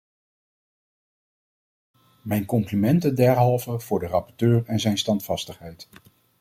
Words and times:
Mijn 2.23 2.45
complimenten 2.45 3.15
derhalve 3.15 3.79
voor 3.79 3.99
de 3.99 4.07
rapporteur 4.07 4.63
en 4.65 4.79
zijn 4.79 4.97
standvastigheid. 4.97 5.89